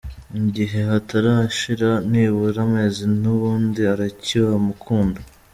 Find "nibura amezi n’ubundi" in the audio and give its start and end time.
2.09-3.81